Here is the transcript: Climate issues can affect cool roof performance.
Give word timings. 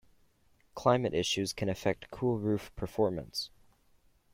Climate 0.73 1.13
issues 1.13 1.53
can 1.53 1.69
affect 1.69 2.09
cool 2.09 2.39
roof 2.39 2.71
performance. 2.75 3.51